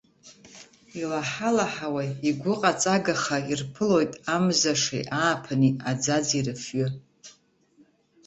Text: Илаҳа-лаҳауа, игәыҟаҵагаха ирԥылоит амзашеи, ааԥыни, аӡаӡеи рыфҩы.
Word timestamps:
Илаҳа-лаҳауа, 1.01 2.03
игәыҟаҵагаха 2.29 3.37
ирԥылоит 3.51 4.11
амзашеи, 4.35 5.03
ааԥыни, 5.19 5.69
аӡаӡеи 5.89 6.45
рыфҩы. 6.45 6.87